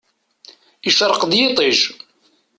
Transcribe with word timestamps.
Icreq-d 0.87 1.31
yiṭij. 1.39 1.79